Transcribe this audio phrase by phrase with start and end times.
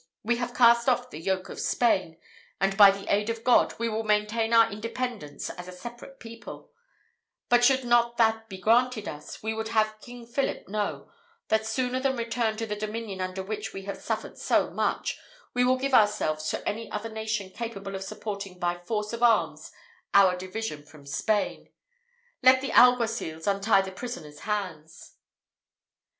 [0.23, 2.17] We have cast off the yoke of Spain,
[2.59, 6.71] and, by the aid of God, we will maintain our independence as a separate people;
[7.49, 11.11] but should not that be granted us, we would have King Philip know,
[11.49, 15.19] that sooner than return to the dominion under which we have suffered so much,
[15.53, 19.71] we will give ourselves to any other nation capable of supporting by force of arms
[20.15, 21.69] our division from Spain.
[22.41, 25.13] Let the alguacils untie the prisoner's hands."